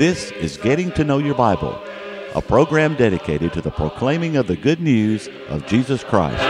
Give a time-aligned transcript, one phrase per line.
[0.00, 1.78] This is Getting to Know Your Bible,
[2.34, 6.42] a program dedicated to the proclaiming of the good news of Jesus Christ.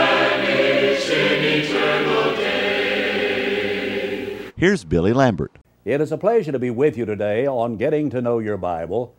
[4.55, 5.51] Here's Billy Lambert.
[5.83, 9.13] It is a pleasure to be with you today on Getting to Know Your Bible.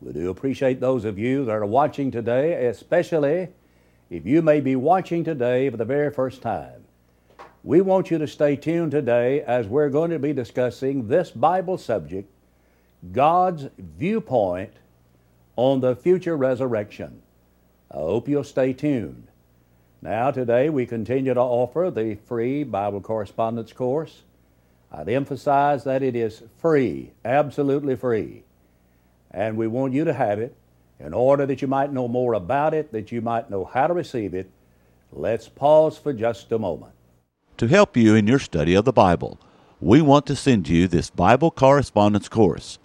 [0.00, 3.46] We do appreciate those of you that are watching today, especially
[4.10, 6.82] if you may be watching today for the very first time.
[7.62, 11.78] We want you to stay tuned today as we're going to be discussing this Bible
[11.78, 12.28] subject
[13.12, 14.72] God's viewpoint
[15.56, 17.22] on the future resurrection.
[17.90, 19.28] I hope you'll stay tuned.
[20.02, 24.22] Now, today we continue to offer the free Bible correspondence course.
[24.92, 28.44] I'd emphasize that it is free, absolutely free.
[29.30, 30.54] And we want you to have it
[31.00, 33.94] in order that you might know more about it, that you might know how to
[33.94, 34.50] receive it.
[35.12, 36.92] Let's pause for just a moment.
[37.58, 39.38] To help you in your study of the Bible,
[39.80, 42.78] we want to send you this Bible correspondence course.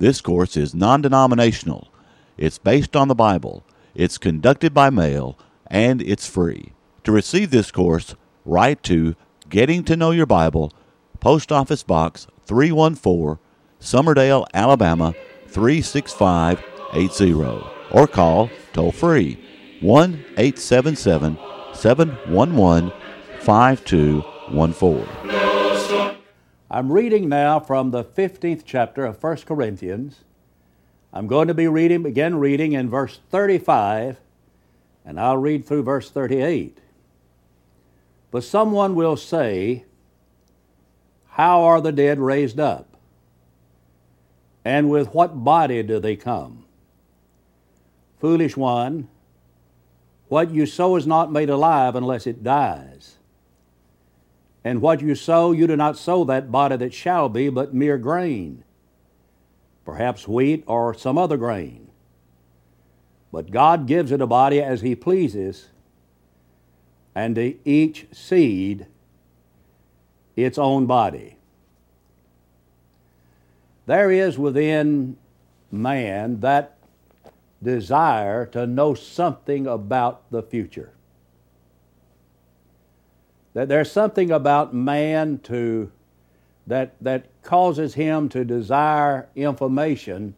[0.00, 1.92] This course is non denominational,
[2.38, 3.62] it's based on the Bible,
[3.94, 6.72] it's conducted by mail, and it's free.
[7.04, 8.14] To receive this course,
[8.46, 9.14] write to
[9.50, 10.72] Getting to Know Your Bible,
[11.20, 13.38] Post Office Box 314,
[13.78, 15.14] Summerdale, Alabama
[15.48, 19.38] 36580, or call toll free
[19.82, 21.36] 1 877
[21.74, 22.90] 711
[23.40, 25.39] 5214.
[26.72, 30.20] I'm reading now from the 15th chapter of 1 Corinthians.
[31.12, 34.18] I'm going to be reading, begin reading in verse 35,
[35.04, 36.78] and I'll read through verse 38.
[38.30, 39.84] But someone will say,
[41.30, 42.96] How are the dead raised up?
[44.64, 46.66] And with what body do they come?
[48.20, 49.08] Foolish one,
[50.28, 53.16] what you sow is not made alive unless it dies.
[54.62, 57.96] And what you sow, you do not sow that body that shall be, but mere
[57.96, 58.62] grain,
[59.84, 61.90] perhaps wheat or some other grain.
[63.32, 65.68] But God gives it a body as He pleases,
[67.14, 68.86] and to each seed
[70.36, 71.36] its own body.
[73.86, 75.16] There is within
[75.72, 76.76] man that
[77.62, 80.92] desire to know something about the future
[83.54, 85.90] there's something about man to
[86.66, 90.34] that that causes him to desire information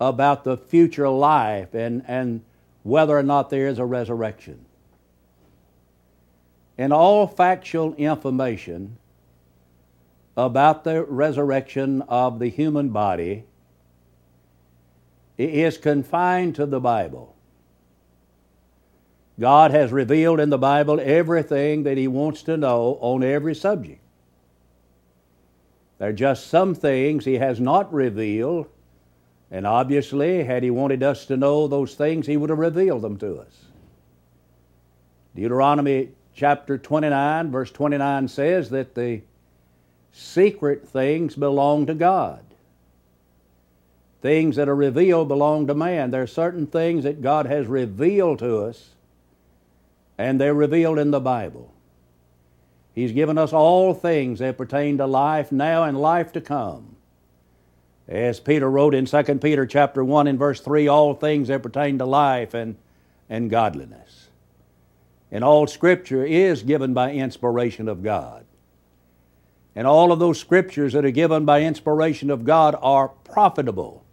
[0.00, 2.42] about the future life and, and
[2.82, 4.64] whether or not there is a resurrection.
[6.76, 8.98] And all factual information
[10.36, 13.44] about the resurrection of the human body
[15.38, 17.35] is confined to the Bible.
[19.38, 24.00] God has revealed in the Bible everything that He wants to know on every subject.
[25.98, 28.66] There are just some things He has not revealed,
[29.50, 33.18] and obviously, had He wanted us to know those things, He would have revealed them
[33.18, 33.66] to us.
[35.34, 39.20] Deuteronomy chapter 29, verse 29 says that the
[40.12, 42.40] secret things belong to God.
[44.22, 46.10] Things that are revealed belong to man.
[46.10, 48.95] There are certain things that God has revealed to us
[50.18, 51.72] and they're revealed in the Bible.
[52.94, 56.96] He's given us all things that pertain to life now and life to come.
[58.08, 61.98] As Peter wrote in 2 Peter chapter 1 and verse 3, all things that pertain
[61.98, 62.76] to life and,
[63.28, 64.28] and godliness.
[65.30, 68.46] And all Scripture is given by inspiration of God.
[69.74, 74.04] And all of those Scriptures that are given by inspiration of God are profitable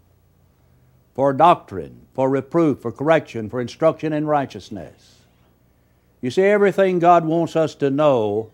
[1.15, 5.22] for doctrine, for reproof, for correction, for instruction in righteousness
[6.23, 8.49] you see, everything God wants us to know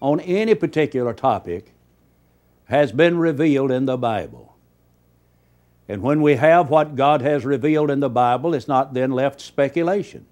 [0.00, 1.72] on any particular topic
[2.66, 4.54] has been revealed in the Bible.
[5.88, 9.40] And when we have what God has revealed in the Bible, it's not then left
[9.40, 10.24] speculation.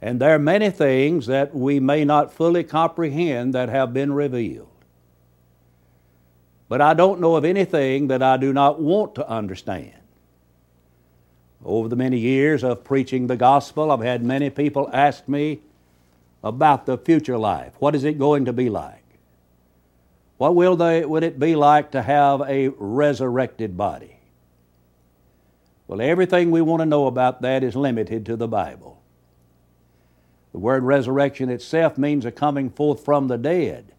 [0.00, 4.68] And there are many things that we may not fully comprehend that have been revealed.
[6.68, 10.01] But I don't know of anything that I do not want to understand.
[11.64, 15.60] Over the many years of preaching the gospel, I've had many people ask me
[16.42, 17.74] about the future life.
[17.78, 19.04] What is it going to be like?
[20.38, 24.16] What will they, would it be like to have a resurrected body?
[25.86, 29.00] Well, everything we want to know about that is limited to the Bible.
[30.50, 33.92] The word resurrection itself means a coming forth from the dead.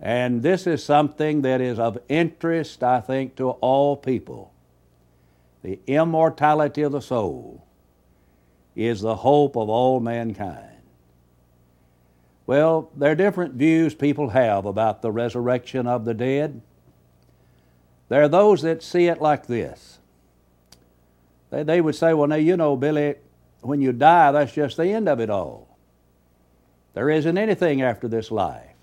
[0.00, 4.53] And this is something that is of interest, I think, to all people
[5.64, 7.64] the immortality of the soul,
[8.76, 10.82] is the hope of all mankind.
[12.46, 16.60] Well, there are different views people have about the resurrection of the dead.
[18.10, 20.00] There are those that see it like this.
[21.48, 23.14] They, they would say, well, now, you know, Billy,
[23.62, 25.78] when you die, that's just the end of it all.
[26.92, 28.73] There isn't anything after this life.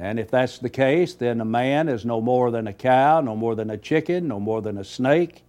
[0.00, 3.34] And if that's the case, then a man is no more than a cow, no
[3.34, 5.42] more than a chicken, no more than a snake,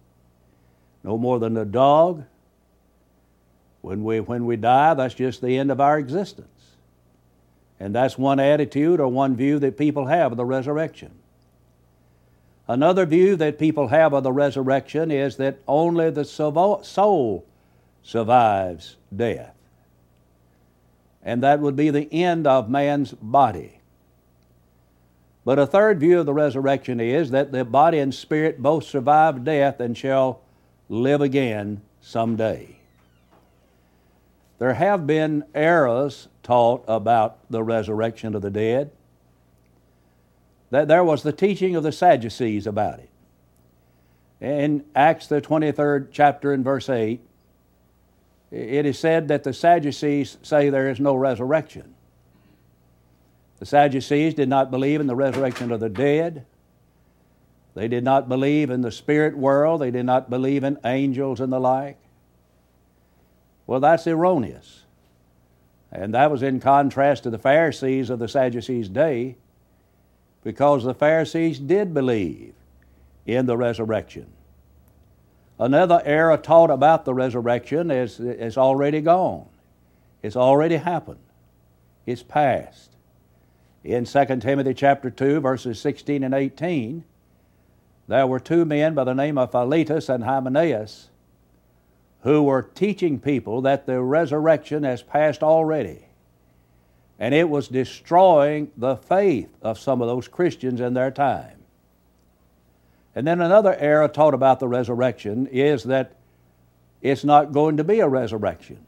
[1.04, 2.24] no more than a dog.
[3.80, 6.48] When we, when we die, that's just the end of our existence.
[7.78, 11.12] And that's one attitude or one view that people have of the resurrection.
[12.66, 17.46] Another view that people have of the resurrection is that only the soul
[18.02, 19.54] survives death.
[21.22, 23.79] And that would be the end of man's body.
[25.44, 29.44] But a third view of the resurrection is that the body and spirit both survive
[29.44, 30.40] death and shall
[30.88, 32.76] live again someday.
[34.58, 38.90] There have been errors taught about the resurrection of the dead.
[40.68, 43.08] That there was the teaching of the Sadducees about it.
[44.40, 47.20] In Acts the 23rd chapter and verse 8,
[48.50, 51.94] it is said that the Sadducees say there is no resurrection.
[53.60, 56.46] The Sadducees did not believe in the resurrection of the dead.
[57.74, 59.80] They did not believe in the spirit world.
[59.80, 61.98] They did not believe in angels and the like.
[63.66, 64.84] Well, that's erroneous.
[65.92, 69.36] And that was in contrast to the Pharisees of the Sadducees' day,
[70.42, 72.54] because the Pharisees did believe
[73.26, 74.26] in the resurrection.
[75.58, 79.46] Another error taught about the resurrection is, is already gone.
[80.22, 81.20] It's already happened.
[82.06, 82.89] It's past.
[83.82, 87.04] In 2 Timothy chapter 2, verses 16 and 18,
[88.08, 91.08] there were two men by the name of Philetus and Hymenaeus
[92.22, 96.04] who were teaching people that the resurrection has passed already.
[97.18, 101.56] And it was destroying the faith of some of those Christians in their time.
[103.14, 106.16] And then another error taught about the resurrection is that
[107.00, 108.86] it's not going to be a resurrection.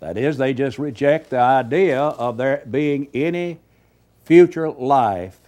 [0.00, 3.60] That is, they just reject the idea of there being any
[4.24, 5.38] future life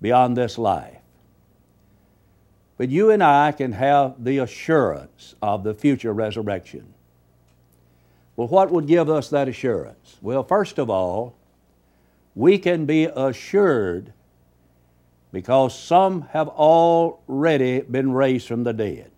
[0.00, 0.98] beyond this life.
[2.76, 6.94] But you and I can have the assurance of the future resurrection.
[8.36, 10.16] Well, what would give us that assurance?
[10.22, 11.34] Well, first of all,
[12.36, 14.12] we can be assured
[15.32, 19.10] because some have already been raised from the dead.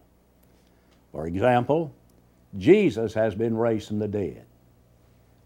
[1.12, 1.92] For example,
[2.56, 4.46] Jesus has been raised from the dead.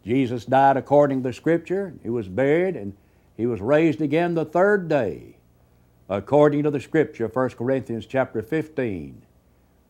[0.05, 2.95] Jesus died according to the Scripture, he was buried, and
[3.37, 5.37] he was raised again the third day
[6.09, 9.23] according to the scripture 1 corinthians chapter 15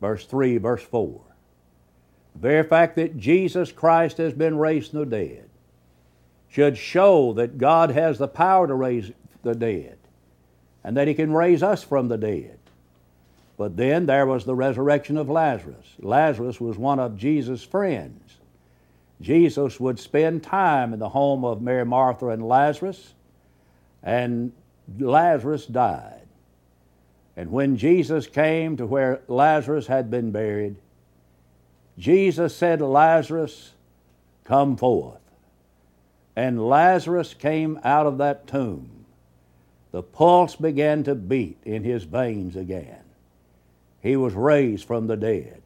[0.00, 1.20] verse 3 verse 4
[2.35, 5.49] the very fact that jesus christ has been raised from the dead
[6.49, 9.11] should show that god has the power to raise
[9.43, 9.99] the dead
[10.85, 12.58] and that he can raise us from the dead.
[13.56, 15.87] But then there was the resurrection of lazarus.
[15.99, 18.38] Lazarus was one of jesus friends.
[19.20, 23.14] Jesus would spend time in the home of mary martha and lazarus
[24.04, 24.52] and
[24.98, 26.20] Lazarus died.
[27.36, 30.76] And when Jesus came to where Lazarus had been buried,
[31.98, 33.73] Jesus said, Lazarus,
[34.44, 35.18] come forth.
[36.37, 39.06] And Lazarus came out of that tomb.
[39.90, 43.02] The pulse began to beat in his veins again.
[44.02, 45.62] He was raised from the dead.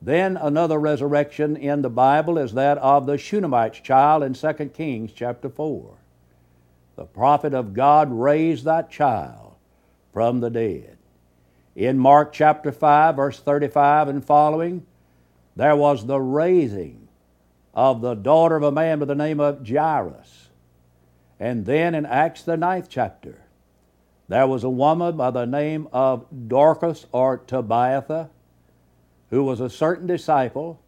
[0.00, 5.12] Then another resurrection in the Bible is that of the Shunammite's child in 2 Kings
[5.12, 5.96] chapter 4
[6.96, 9.54] the prophet of God raised that child
[10.12, 10.96] from the dead.
[11.74, 14.86] In Mark chapter 5, verse 35 and following,
[15.54, 17.08] there was the raising
[17.74, 20.48] of the daughter of a man by the name of Jairus.
[21.38, 23.42] And then in Acts, the ninth chapter,
[24.28, 28.30] there was a woman by the name of Dorcas or Tabitha,
[29.28, 30.80] who was a certain disciple,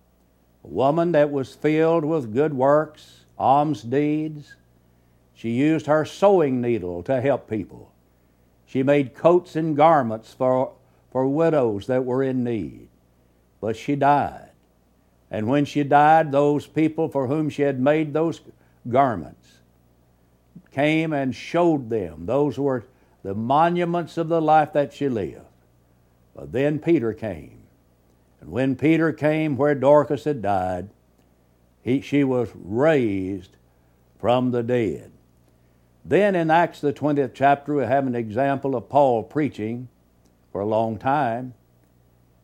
[0.65, 4.57] a woman that was filled with good works, alms deeds,
[5.38, 7.92] she used her sewing needle to help people.
[8.66, 10.73] She made coats and garments for,
[11.12, 12.88] for widows that were in need.
[13.61, 14.50] But she died.
[15.30, 18.40] And when she died, those people for whom she had made those
[18.88, 19.59] garments
[20.73, 22.26] came and showed them.
[22.26, 22.87] Those were
[23.23, 25.47] the monuments of the life that she lived.
[26.35, 27.62] But then Peter came.
[28.40, 30.88] And when Peter came where Dorcas had died,
[31.80, 33.57] he, she was raised
[34.18, 35.12] from the dead.
[36.09, 39.88] Then in Acts, the 20th chapter, we have an example of Paul preaching
[40.50, 41.53] for a long time.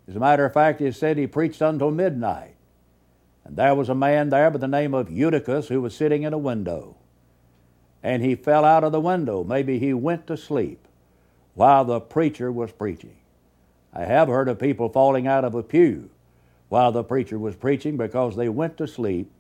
[0.06, 2.56] As a matter of fact, he said he preached until midnight.
[3.42, 6.35] And there was a man there by the name of Eutychus who was sitting in
[6.35, 6.97] a window.
[8.02, 9.44] And he fell out of the window.
[9.44, 10.87] Maybe he went to sleep.
[11.54, 13.16] while the preacher was preaching.
[13.92, 16.11] I have heard of people falling out of a pew
[16.68, 19.30] while the preacher was preaching because they went to sleep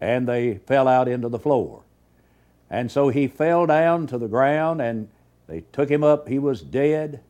[0.00, 1.82] and they fell out into the floor.
[2.70, 5.08] And so he fell down to the ground and
[5.46, 6.28] they took him up.
[6.28, 7.20] He was dead.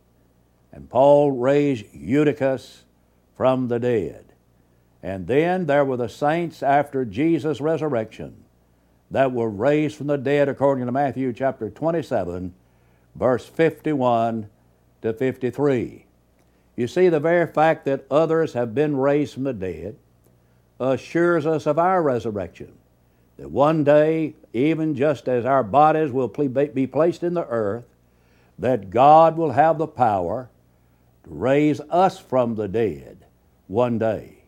[0.72, 2.84] And Paul raised Eutychus
[3.36, 4.24] from the dead.
[5.02, 8.44] And then there were the saints after Jesus' resurrection
[9.10, 12.52] that were raised from the dead according to Matthew chapter 27,
[13.14, 14.50] verse 51
[15.02, 16.04] to 53.
[16.76, 19.96] You see, the very fact that others have been raised from the dead
[20.78, 22.72] assures us of our resurrection.
[23.38, 27.84] That one day, even just as our bodies will be placed in the earth,
[28.58, 30.50] that God will have the power
[31.24, 33.24] to raise us from the dead
[33.68, 34.38] one day.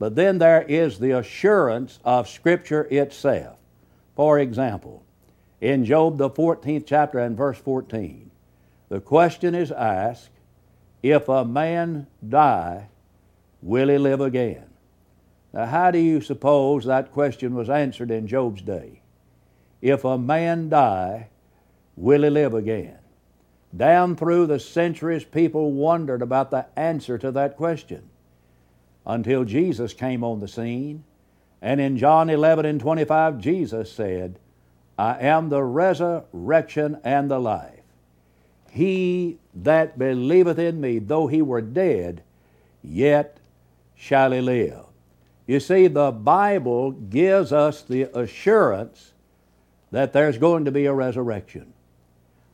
[0.00, 3.58] But then there is the assurance of Scripture itself.
[4.16, 5.04] For example,
[5.60, 8.30] in Job, the 14th chapter and verse 14,
[8.88, 10.30] the question is asked
[11.02, 12.88] if a man die,
[13.62, 14.69] will he live again?
[15.52, 19.00] Now, how do you suppose that question was answered in Job's day?
[19.82, 21.28] If a man die,
[21.96, 22.98] will he live again?
[23.76, 28.02] Down through the centuries, people wondered about the answer to that question
[29.06, 31.04] until Jesus came on the scene.
[31.62, 34.38] And in John 11 and 25, Jesus said,
[34.98, 37.80] I am the resurrection and the life.
[38.70, 42.22] He that believeth in me, though he were dead,
[42.82, 43.38] yet
[43.94, 44.84] shall he live.
[45.50, 49.14] You see, the Bible gives us the assurance
[49.90, 51.72] that there's going to be a resurrection.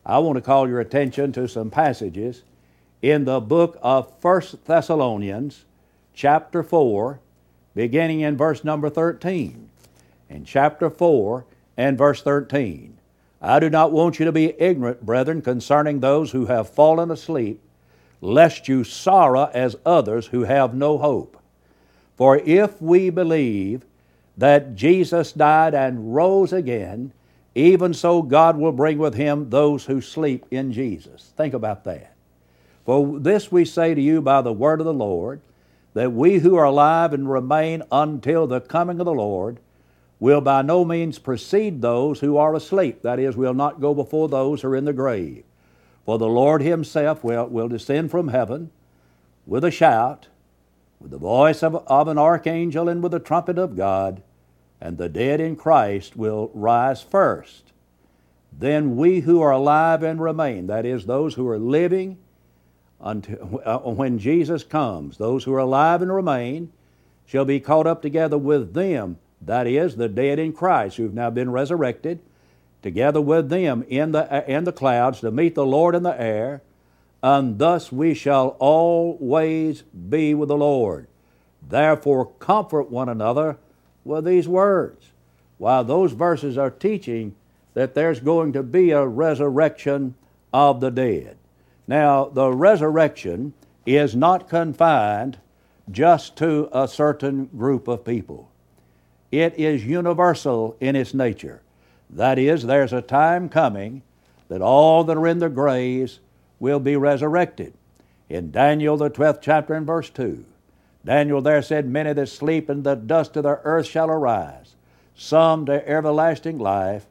[0.03, 2.41] I want to call your attention to some passages
[3.03, 5.65] in the book of First Thessalonians,
[6.15, 7.19] chapter 4,
[7.75, 9.69] beginning in verse number 13.
[10.31, 11.45] In chapter 4
[11.77, 12.97] and verse 13.
[13.39, 17.61] I do not want you to be ignorant, brethren, concerning those who have fallen asleep,
[18.21, 21.36] lest you sorrow as others who have no hope.
[22.17, 23.85] For if we believe
[24.35, 27.13] that Jesus died and rose again,
[27.55, 31.31] even so God will bring with him those who sleep in Jesus.
[31.37, 32.13] Think about that.
[32.85, 35.41] For this we say to you by the word of the Lord,
[35.93, 39.57] that we who are alive and remain until the coming of the Lord
[40.19, 43.01] will by no means precede those who are asleep.
[43.01, 45.43] That is, will not go before those who are in the grave.
[46.05, 48.71] For the Lord Himself will, will descend from heaven
[49.45, 50.27] with a shout,
[50.99, 54.21] with the voice of, of an archangel, and with the trumpet of God,
[54.81, 57.71] and the dead in Christ will rise first.
[58.51, 62.17] Then we who are alive and remain, that is, those who are living
[62.99, 66.71] until uh, when Jesus comes, those who are alive and remain
[67.25, 71.29] shall be caught up together with them that is, the dead in Christ who've now
[71.29, 72.19] been resurrected,
[72.81, 76.61] together with them in the, in the clouds to meet the Lord in the air,
[77.21, 81.07] and thus we shall always be with the Lord.
[81.67, 83.57] Therefore, comfort one another
[84.03, 85.11] with these words.
[85.57, 87.35] While those verses are teaching
[87.73, 90.15] that there's going to be a resurrection
[90.53, 91.37] of the dead.
[91.87, 93.53] Now, the resurrection
[93.85, 95.37] is not confined
[95.89, 98.51] just to a certain group of people.
[99.31, 101.61] It is universal in its nature.
[102.09, 104.03] That is, there's a time coming
[104.47, 106.19] that all that are in the graves
[106.59, 107.73] will be resurrected.
[108.29, 110.45] In Daniel, the 12th chapter, and verse 2,
[111.05, 114.75] Daniel there said, Many that sleep in the dust of the earth shall arise,
[115.15, 117.05] some to everlasting life,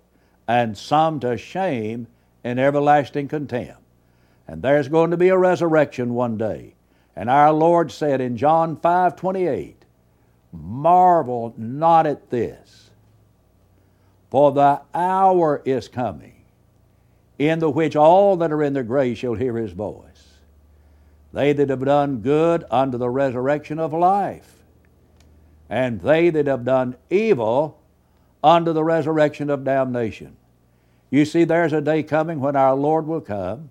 [0.47, 2.07] and some to shame
[2.45, 3.81] and everlasting contempt.
[4.47, 6.75] And there's going to be a resurrection one day.
[7.17, 9.85] And our Lord said in John 5 28,
[10.53, 12.91] Marvel not at this,
[14.31, 16.36] for the hour is coming
[17.38, 20.38] in the which all that are in the grave shall hear his voice.
[21.33, 24.55] They that have done good unto the resurrection of life,
[25.69, 27.78] and they that have done evil
[28.43, 30.37] unto the resurrection of damnation.
[31.11, 33.71] You see, there's a day coming when our Lord will come,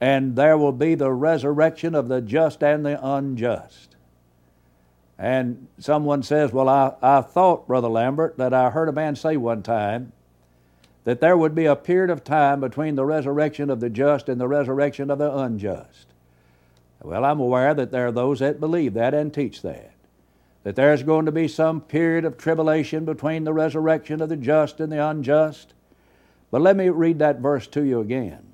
[0.00, 3.96] and there will be the resurrection of the just and the unjust.
[5.18, 9.38] And someone says, Well, I, I thought, Brother Lambert, that I heard a man say
[9.38, 10.12] one time
[11.06, 14.40] that there would be a period of time between the resurrection of the just and
[14.40, 16.08] the resurrection of the unjust.
[17.00, 19.92] Well, I'm aware that there are those that believe that and teach that.
[20.64, 24.80] That there's going to be some period of tribulation between the resurrection of the just
[24.80, 25.74] and the unjust.
[26.50, 28.44] But let me read that verse to you again.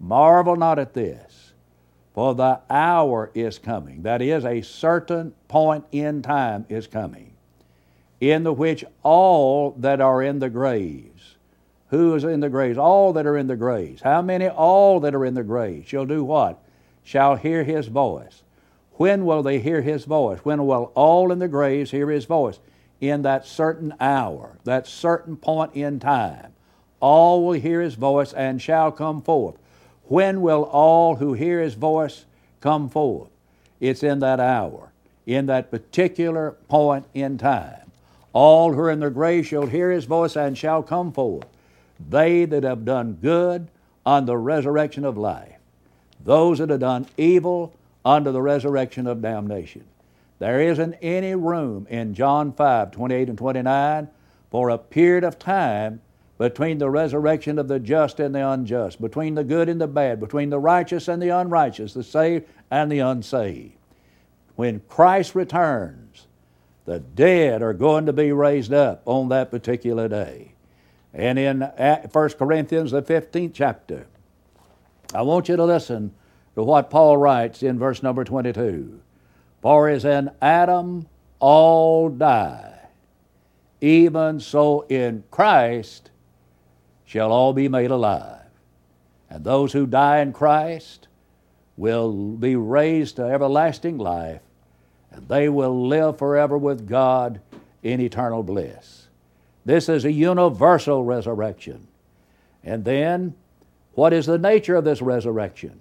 [0.00, 1.52] Marvel not at this
[2.14, 4.02] for the hour is coming.
[4.02, 7.34] That is, a certain point in time is coming,
[8.20, 11.15] in the which all that are in the graves
[11.90, 12.78] who is in the graves?
[12.78, 14.02] All that are in the graves.
[14.02, 14.48] How many?
[14.48, 16.62] All that are in the graves shall do what?
[17.04, 18.42] Shall hear his voice.
[18.94, 20.40] When will they hear his voice?
[20.42, 22.58] When will all in the graves hear his voice?
[23.00, 26.52] In that certain hour, that certain point in time.
[26.98, 29.56] All will hear his voice and shall come forth.
[30.04, 32.24] When will all who hear his voice
[32.60, 33.28] come forth?
[33.80, 34.92] It's in that hour,
[35.26, 37.92] in that particular point in time.
[38.32, 41.46] All who are in their grave shall hear his voice and shall come forth.
[42.08, 43.68] They that have done good
[44.04, 45.56] on the resurrection of life,
[46.22, 47.74] those that have done evil
[48.04, 49.84] unto the resurrection of damnation.
[50.38, 54.08] There isn't any room in John 5 28 and 29
[54.50, 56.00] for a period of time
[56.38, 60.20] between the resurrection of the just and the unjust, between the good and the bad,
[60.20, 63.72] between the righteous and the unrighteous, the saved and the unsaved.
[64.54, 66.26] When Christ returns,
[66.84, 70.52] the dead are going to be raised up on that particular day.
[71.16, 74.06] And in uh, 1 Corinthians, the 15th chapter,
[75.14, 76.14] I want you to listen
[76.54, 79.00] to what Paul writes in verse number 22.
[79.62, 81.08] For as in Adam
[81.40, 82.88] all die,
[83.80, 86.10] even so in Christ
[87.06, 88.42] shall all be made alive.
[89.30, 91.08] And those who die in Christ
[91.78, 94.42] will be raised to everlasting life,
[95.10, 97.40] and they will live forever with God
[97.82, 99.05] in eternal bliss.
[99.66, 101.88] This is a universal resurrection.
[102.62, 103.34] And then,
[103.94, 105.80] what is the nature of this resurrection?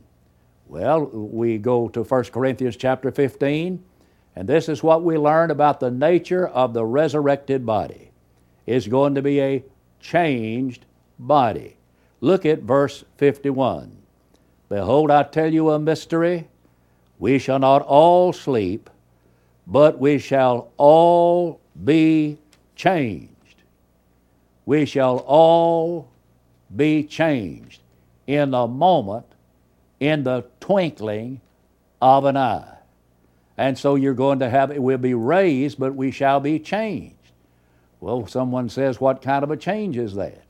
[0.67, 3.83] Well, we go to 1 Corinthians chapter 15,
[4.35, 8.09] and this is what we learn about the nature of the resurrected body.
[8.65, 9.63] It's going to be a
[9.99, 10.85] changed
[11.19, 11.77] body.
[12.21, 13.95] Look at verse 51.
[14.67, 16.47] Behold, I tell you a mystery.
[17.19, 18.89] We shall not all sleep,
[19.67, 22.39] but we shall all be
[22.75, 23.34] changed.
[24.65, 26.09] We shall all
[26.75, 27.81] be changed
[28.27, 29.25] in a moment,
[29.99, 31.41] in the twinkling
[32.01, 32.77] of an eye.
[33.57, 37.15] And so you're going to have, it will be raised, but we shall be changed.
[38.01, 40.41] Well, someone says, what kind of a change is that?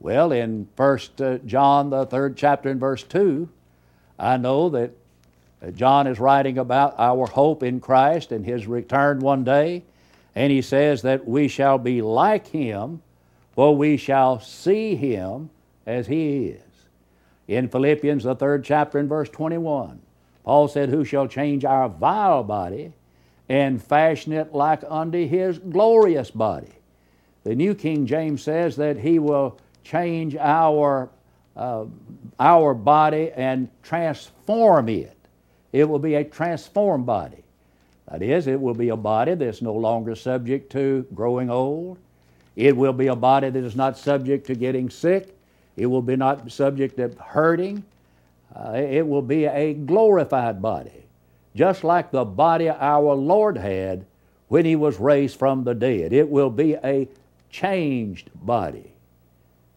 [0.00, 3.48] Well, in First uh, John, the third chapter, in verse two,
[4.18, 4.90] I know that
[5.62, 9.82] uh, John is writing about our hope in Christ and His return one day,
[10.34, 13.02] and he says that we shall be like Him,
[13.54, 15.50] for we shall see Him
[15.86, 16.62] as He is.
[17.46, 20.00] In Philippians, the third chapter, in verse 21,
[20.44, 22.92] Paul said, Who shall change our vile body
[23.48, 26.72] and fashion it like unto His glorious body?
[27.44, 31.10] The New King James says that He will change our,
[31.56, 31.84] uh,
[32.40, 35.16] our body and transform it.
[35.72, 37.44] It will be a transformed body.
[38.10, 41.98] That is, it will be a body that's no longer subject to growing old.
[42.56, 45.36] It will be a body that is not subject to getting sick.
[45.76, 47.84] It will be not subject to hurting.
[48.54, 51.04] Uh, it will be a glorified body,
[51.56, 54.06] just like the body our Lord had
[54.48, 56.12] when he was raised from the dead.
[56.12, 57.08] It will be a
[57.50, 58.92] changed body.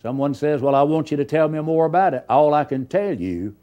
[0.04, 2.26] Someone says, Well, I want you to tell me more about it.
[2.30, 3.56] All I can tell you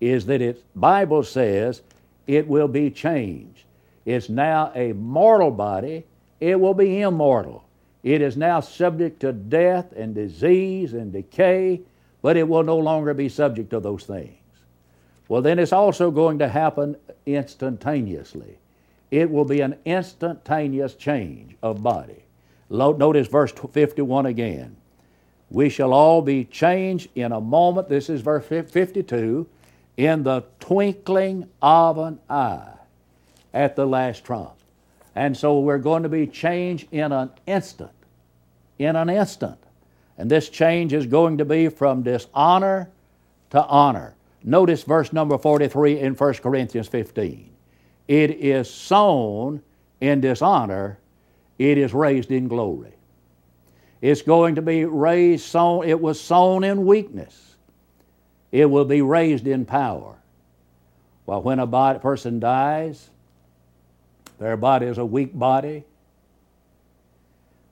[0.00, 1.82] is that its Bible says
[2.26, 3.64] it will be changed.
[4.04, 6.04] It's now a mortal body,
[6.40, 7.64] it will be immortal.
[8.02, 11.82] It is now subject to death and disease and decay,
[12.20, 14.36] but it will no longer be subject to those things.
[15.28, 18.58] Well, then it's also going to happen instantaneously.
[19.10, 22.24] It will be an instantaneous change of body.
[22.70, 24.76] Notice verse 51 again.
[25.50, 27.88] We shall all be changed in a moment.
[27.88, 29.46] This is verse 52
[29.98, 32.72] in the twinkling of an eye
[33.52, 34.54] at the last trump.
[35.14, 37.92] And so we're going to be changed in an instant.
[38.78, 39.58] In an instant.
[40.16, 42.90] And this change is going to be from dishonor
[43.50, 44.14] to honor.
[44.44, 47.50] Notice verse number 43 in 1 Corinthians 15.
[48.08, 49.62] It is sown
[50.00, 50.98] in dishonor,
[51.58, 52.92] it is raised in glory.
[54.00, 57.56] It's going to be raised, sown, it was sown in weakness.
[58.50, 60.16] It will be raised in power.
[61.24, 63.08] While when a person dies,
[64.42, 65.84] their body is a weak body.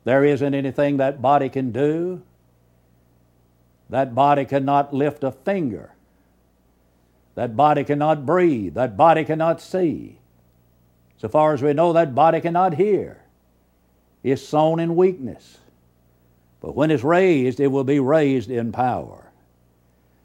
[0.05, 2.23] There isn't anything that body can do.
[3.89, 5.91] That body cannot lift a finger.
[7.35, 8.75] That body cannot breathe.
[8.75, 10.19] That body cannot see.
[11.17, 13.21] So far as we know, that body cannot hear.
[14.23, 15.59] It's sown in weakness.
[16.61, 19.33] But when it's raised, it will be raised in power.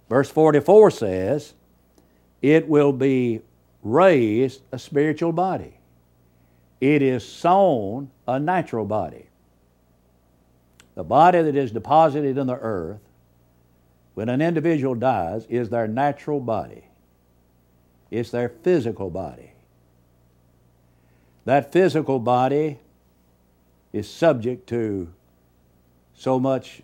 [0.09, 1.53] Verse 44 says,
[2.43, 3.41] it will be
[3.81, 5.79] raised a spiritual body.
[6.85, 9.25] It is sown a natural body.
[10.93, 12.99] The body that is deposited in the earth
[14.13, 16.83] when an individual dies is their natural body,
[18.11, 19.53] it's their physical body.
[21.45, 22.77] That physical body
[23.91, 25.11] is subject to
[26.13, 26.83] so much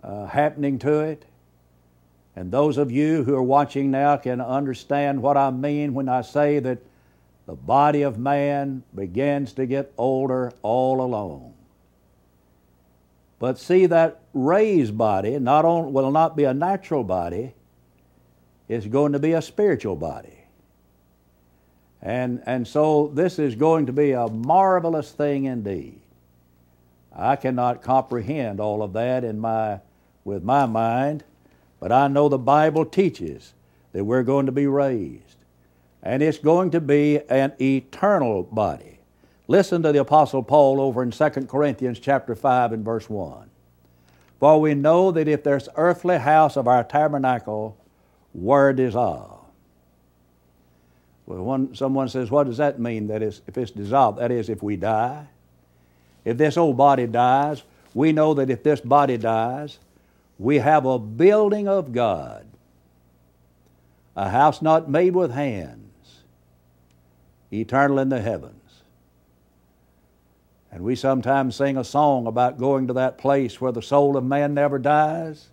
[0.00, 1.24] uh, happening to it.
[2.36, 6.22] And those of you who are watching now can understand what I mean when I
[6.22, 6.78] say that
[7.48, 11.54] the body of man begins to get older all along.
[13.38, 17.54] But see, that raised body not only will not be a natural body,
[18.68, 20.44] it's going to be a spiritual body.
[22.02, 26.00] And, and so this is going to be a marvelous thing indeed.
[27.16, 29.80] I cannot comprehend all of that in my,
[30.22, 31.24] with my mind,
[31.80, 33.54] but I know the Bible teaches
[33.92, 35.37] that we're going to be raised.
[36.02, 39.00] And it's going to be an eternal body.
[39.48, 43.48] Listen to the Apostle Paul over in 2 Corinthians chapter 5 and verse 1.
[44.38, 47.76] For we know that if there's earthly house of our tabernacle
[48.34, 49.46] were dissolved.
[51.26, 53.08] Well, one, someone says, what does that mean?
[53.08, 55.26] That is, if it's dissolved, that is, if we die.
[56.24, 57.62] If this old body dies,
[57.94, 59.78] we know that if this body dies,
[60.38, 62.46] we have a building of God,
[64.14, 65.87] a house not made with hands,
[67.52, 68.54] eternal in the heavens.
[70.70, 74.24] And we sometimes sing a song about going to that place where the soul of
[74.24, 75.48] man never dies.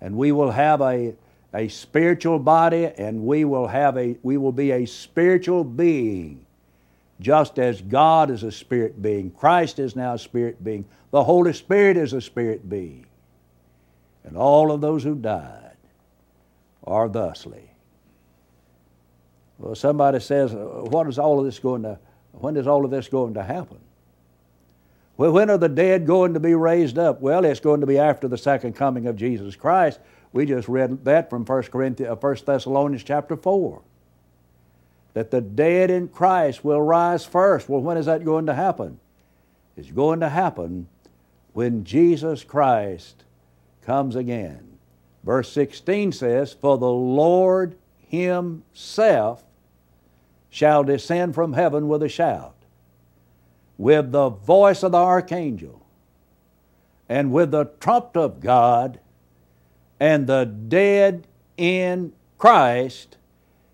[0.00, 1.14] And we will have a,
[1.54, 6.46] a spiritual body and we will have a we will be a spiritual being
[7.20, 11.52] just as God is a spirit being, Christ is now a spirit being, the Holy
[11.52, 13.06] Spirit is a spirit being.
[14.24, 15.76] And all of those who died
[16.84, 17.70] are thusly.
[19.58, 21.98] Well, somebody says, what is all of this going to,
[22.32, 23.78] when is all of this going to happen?
[25.16, 27.22] Well, when are the dead going to be raised up?
[27.22, 29.98] Well, it's going to be after the second coming of Jesus Christ.
[30.32, 33.82] We just read that from 1 Corinthians, uh, 1 Thessalonians chapter 4
[35.16, 37.70] that the dead in Christ will rise first.
[37.70, 39.00] Well, when is that going to happen?
[39.74, 40.88] It's going to happen
[41.54, 43.24] when Jesus Christ
[43.80, 44.76] comes again.
[45.24, 49.44] Verse 16 says, For the Lord Himself
[50.48, 52.54] shall descend from heaven with a shout,
[53.76, 55.84] with the voice of the archangel,
[57.08, 59.00] and with the trumpet of God,
[60.00, 63.16] and the dead in Christ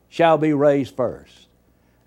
[0.08, 1.48] shall be raised first.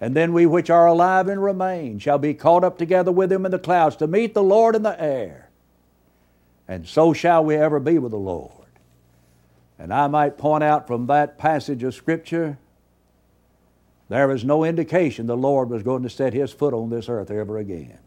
[0.02, 3.46] And then we which are alive and remain shall be caught up together with him
[3.46, 5.50] in the clouds to meet the Lord in the air.
[6.68, 8.65] And so shall we ever be with the Lord.
[9.78, 12.58] And I might point out from that passage of Scripture,
[14.08, 17.32] there is no indication the Lord was going to set his foot on this earth
[17.32, 18.00] ever again.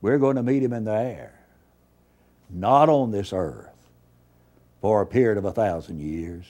[0.00, 1.40] We're going to meet him in the air,
[2.50, 3.68] not on this earth
[4.80, 6.44] for a period of a thousand years.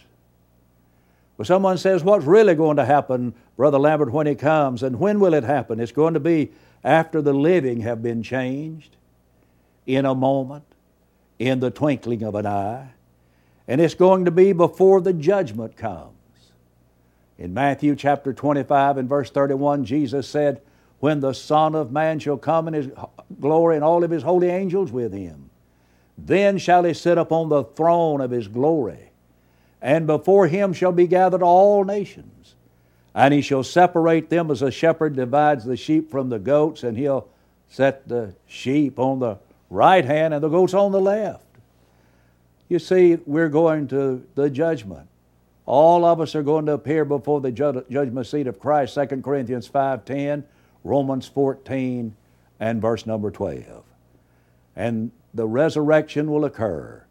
[1.36, 4.82] Well, someone says, What's really going to happen, Brother Lambert, when He comes?
[4.82, 5.80] And when will it happen?
[5.80, 8.96] It's going to be after the living have been changed
[9.86, 10.64] in a moment,
[11.38, 12.90] in the twinkling of an eye.
[13.68, 16.10] And it's going to be before the judgment comes.
[17.38, 20.60] In Matthew chapter 25 and verse 31, Jesus said,
[21.00, 22.88] When the Son of Man shall come in his
[23.40, 25.50] glory and all of his holy angels with him,
[26.18, 29.12] then shall he sit upon the throne of his glory
[29.82, 32.54] and before him shall be gathered all nations.
[33.14, 36.96] And he shall separate them as a shepherd divides the sheep from the goats, and
[36.96, 37.28] he'll
[37.68, 41.41] set the sheep on the right hand and the goats on the left.
[42.72, 45.06] You see, we're going to the judgment.
[45.66, 49.68] All of us are going to appear before the judgment seat of Christ, 2 Corinthians
[49.68, 50.42] 5.10,
[50.82, 52.16] Romans 14,
[52.60, 53.84] and verse number 12.
[54.74, 57.04] And the resurrection will occur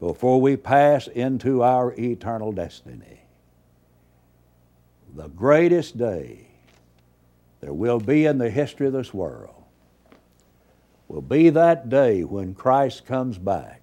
[0.00, 3.20] before we pass into our eternal destiny.
[5.14, 6.46] The greatest day
[7.60, 9.62] there will be in the history of this world
[11.06, 13.81] will be that day when Christ comes back,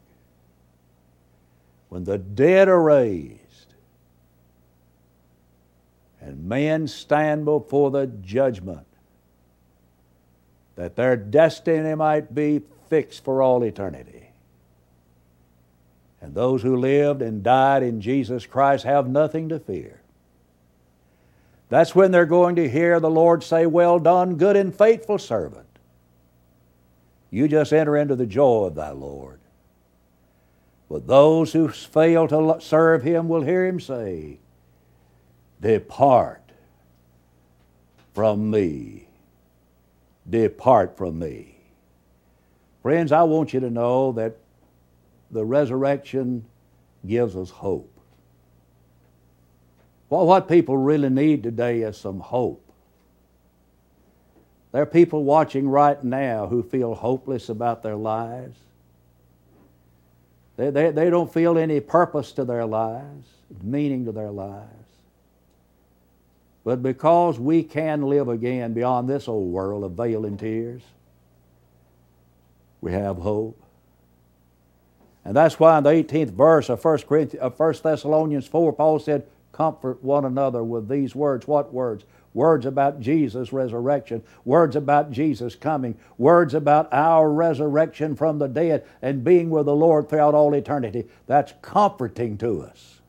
[1.89, 3.39] when the dead are raised,
[6.21, 8.85] and men stand before the judgment,
[10.75, 14.29] that their destiny might be fixed for all eternity.
[16.21, 20.01] And those who lived and died in Jesus Christ have nothing to fear.
[21.69, 25.67] That's when they're going to hear the Lord say, Well done, good and faithful servant.
[27.31, 29.38] You just enter into the joy of thy Lord.
[30.89, 34.39] But those who fail to serve him will hear him say,
[35.61, 36.51] Depart
[38.13, 39.07] from me.
[40.27, 41.57] Depart from me.
[42.81, 44.37] Friends, I want you to know that
[45.29, 46.45] the resurrection
[47.05, 47.91] gives us hope.
[50.09, 52.65] Well, what people really need today is some hope.
[54.71, 58.57] There are people watching right now who feel hopeless about their lives.
[60.59, 63.25] They, they, they don't feel any purpose to their lives,
[63.63, 64.67] meaning to their lives.
[66.65, 70.81] But because we can live again beyond this old world of vale and tears,
[72.81, 73.57] we have hope.
[75.23, 78.99] And that's why in the 18th verse of 1, Corinthians, of 1 Thessalonians 4, Paul
[78.99, 81.47] said, Comfort one another with these words.
[81.47, 82.03] What words?
[82.33, 88.85] Words about Jesus' resurrection, words about Jesus coming, words about our resurrection from the dead
[89.01, 91.07] and being with the Lord throughout all eternity.
[91.25, 92.99] That's comforting to us.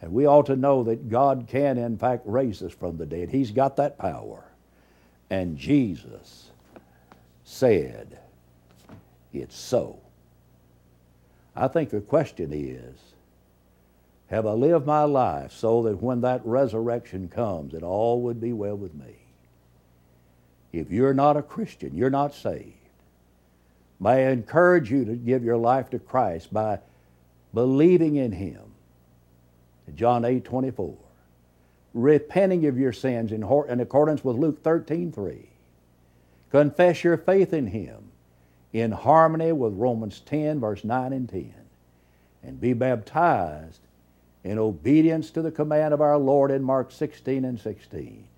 [0.00, 3.30] And we ought to know that God can, in fact, raise us from the dead.
[3.30, 4.44] He's got that power.
[5.30, 6.50] And Jesus
[7.44, 8.18] said,
[9.32, 9.98] It's so.
[11.56, 13.13] I think the question is
[14.34, 18.52] have I lived my life so that when that resurrection comes, it all would be
[18.52, 19.14] well with me?
[20.72, 22.72] If you're not a Christian, you're not saved,
[24.00, 26.80] may I encourage you to give your life to Christ by
[27.52, 28.60] believing in Him.
[29.94, 30.96] John 8 24.
[31.94, 35.48] Repenting of your sins in, in accordance with Luke 13 3.
[36.50, 38.10] Confess your faith in Him
[38.72, 41.54] in harmony with Romans 10, verse 9 and 10.
[42.42, 43.78] And be baptized
[44.44, 48.28] in obedience to the command of our Lord in Mark 16 and 16.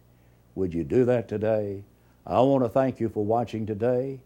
[0.54, 1.82] Would you do that today?
[2.24, 4.20] I want to thank you for watching today.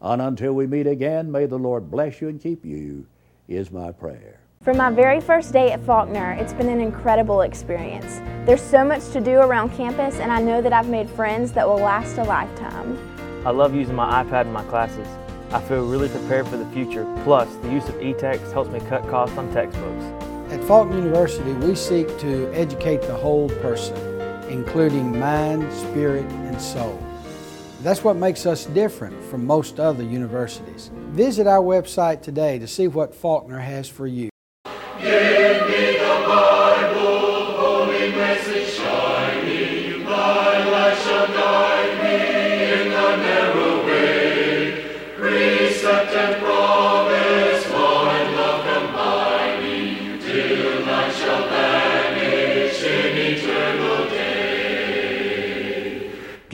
[0.00, 3.06] And until we meet again, may the Lord bless you and keep you,
[3.48, 4.40] is my prayer.
[4.62, 8.20] From my very first day at Faulkner, it's been an incredible experience.
[8.46, 11.68] There's so much to do around campus, and I know that I've made friends that
[11.68, 12.98] will last a lifetime.
[13.46, 15.06] I love using my iPad in my classes.
[15.52, 17.04] I feel really prepared for the future.
[17.22, 20.25] Plus, the use of e-text helps me cut costs on textbooks.
[20.56, 23.94] At Faulkner University, we seek to educate the whole person,
[24.48, 26.98] including mind, spirit, and soul.
[27.82, 30.90] That's what makes us different from most other universities.
[31.10, 34.30] Visit our website today to see what Faulkner has for you.